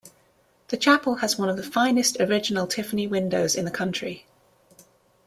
The 0.69 0.77
chapel 0.77 1.17
has 1.17 1.37
one 1.37 1.47
of 1.47 1.57
the 1.57 1.61
finest 1.63 2.19
original 2.19 2.65
Tiffany 2.65 3.05
windows 3.05 3.53
in 3.53 3.65
the 3.65 3.69
country. 3.69 4.25